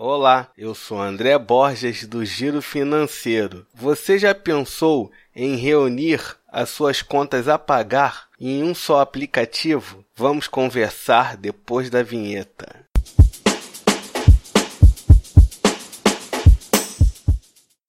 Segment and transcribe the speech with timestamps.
[0.00, 3.66] Olá, eu sou André Borges do Giro Financeiro.
[3.74, 10.04] Você já pensou em reunir as suas contas a pagar em um só aplicativo?
[10.14, 12.87] Vamos conversar depois da vinheta.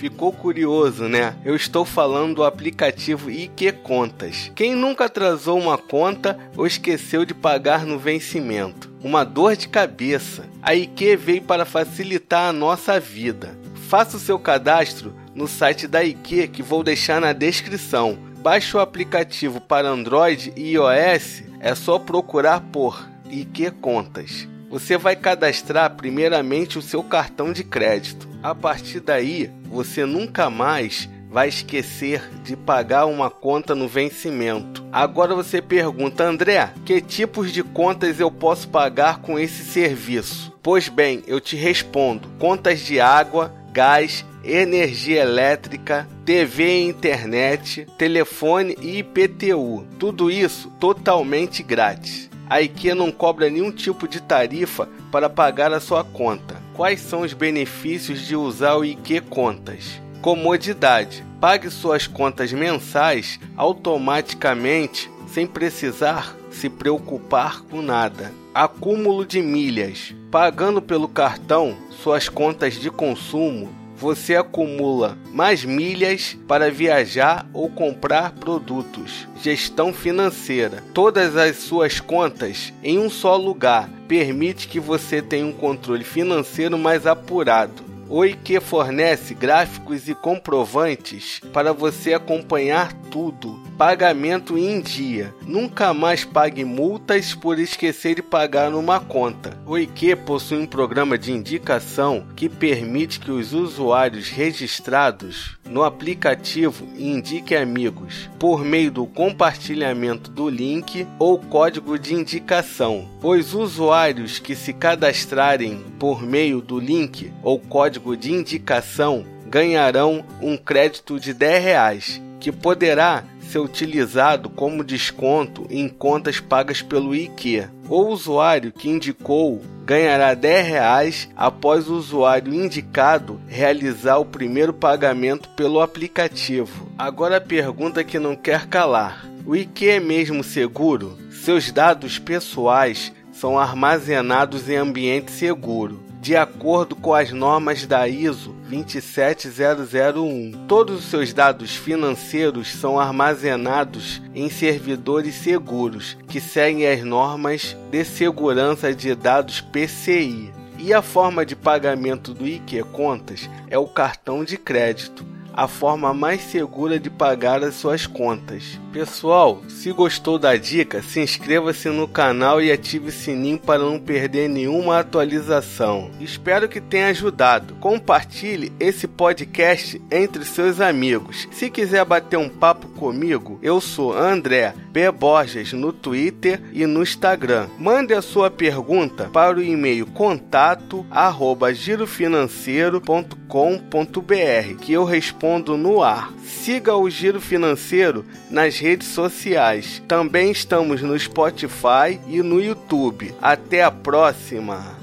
[0.00, 1.36] Ficou curioso, né?
[1.44, 4.50] Eu estou falando do aplicativo IQ Contas.
[4.54, 8.90] Quem nunca atrasou uma conta ou esqueceu de pagar no vencimento?
[9.04, 10.48] Uma dor de cabeça.
[10.62, 13.54] A IQ veio para facilitar a nossa vida.
[13.90, 18.18] Faça o seu cadastro no site da IQ que vou deixar na descrição.
[18.38, 24.48] Baixe o aplicativo para Android e iOS, é só procurar por IQ Contas.
[24.70, 28.30] Você vai cadastrar primeiramente o seu cartão de crédito.
[28.42, 34.84] A partir daí, você nunca mais vai esquecer de pagar uma conta no vencimento.
[34.90, 40.52] Agora você pergunta, André, que tipos de contas eu posso pagar com esse serviço?
[40.60, 48.76] Pois bem, eu te respondo: contas de água, gás, energia elétrica, TV e internet, telefone
[48.80, 49.86] e IPTU.
[49.98, 52.28] Tudo isso totalmente grátis.
[52.48, 56.59] A IKEA não cobra nenhum tipo de tarifa para pagar a sua conta.
[56.80, 60.00] Quais são os benefícios de usar o IQ Contas?
[60.22, 61.22] Comodidade.
[61.38, 68.32] Pague suas contas mensais automaticamente sem precisar se preocupar com nada.
[68.54, 70.14] Acúmulo de milhas.
[70.30, 73.68] Pagando pelo cartão suas contas de consumo,
[74.00, 79.28] você acumula mais milhas para viajar ou comprar produtos.
[79.42, 80.82] Gestão financeira.
[80.94, 86.78] Todas as suas contas em um só lugar permite que você tenha um controle financeiro
[86.78, 87.90] mais apurado.
[88.08, 93.69] O IQ fornece gráficos e comprovantes para você acompanhar tudo.
[93.80, 95.34] Pagamento em dia.
[95.46, 99.56] Nunca mais pague multas por esquecer de pagar numa conta.
[99.64, 106.86] O IQ possui um programa de indicação que permite que os usuários registrados no aplicativo
[106.94, 113.08] indiquem amigos por meio do compartilhamento do link ou código de indicação.
[113.22, 120.58] Os usuários que se cadastrarem por meio do link ou código de indicação ganharão um
[120.58, 127.70] crédito de 10 reais, que poderá ser utilizado como desconto em contas pagas pelo IKEA.
[127.88, 135.48] O usuário que indicou ganhará 10 reais após o usuário indicado realizar o primeiro pagamento
[135.50, 136.88] pelo aplicativo.
[136.96, 141.18] Agora a pergunta que não quer calar: o IKEA é mesmo seguro?
[141.32, 148.54] Seus dados pessoais são armazenados em ambiente seguro de acordo com as normas da ISO
[148.68, 150.66] 27001.
[150.68, 158.04] Todos os seus dados financeiros são armazenados em servidores seguros que seguem as normas de
[158.04, 160.52] segurança de dados PCI.
[160.78, 165.26] E a forma de pagamento do IQ Contas é o cartão de crédito
[165.60, 168.80] a forma mais segura de pagar as suas contas.
[168.94, 173.98] Pessoal, se gostou da dica, se inscreva-se no canal e ative o sininho para não
[173.98, 176.10] perder nenhuma atualização.
[176.18, 177.74] Espero que tenha ajudado.
[177.74, 181.46] Compartilhe esse podcast entre seus amigos.
[181.52, 185.10] Se quiser bater um papo comigo, eu sou André B.
[185.10, 187.68] Borges no Twitter e no Instagram.
[187.78, 196.32] Mande a sua pergunta para o e-mail contato arroba girofinanceiro.com.br que eu respondo no ar.
[196.44, 200.02] Siga o Giro Financeiro nas redes sociais.
[200.06, 203.34] Também estamos no Spotify e no YouTube.
[203.40, 204.99] Até a próxima!